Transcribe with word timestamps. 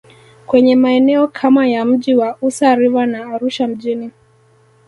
kwenye 0.45 0.75
maeneo 0.75 1.27
kama 1.27 1.67
ya 1.67 1.85
mji 1.85 2.15
wa 2.15 2.37
Usa 2.41 2.75
River 2.75 3.05
na 3.07 3.25
Arusha 3.33 3.67
mjini 3.67 4.11